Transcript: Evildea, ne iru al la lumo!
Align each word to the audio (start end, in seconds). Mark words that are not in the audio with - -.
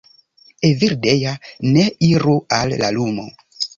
Evildea, 0.69 1.33
ne 1.75 1.85
iru 2.09 2.35
al 2.61 2.75
la 2.85 2.91
lumo! 2.97 3.29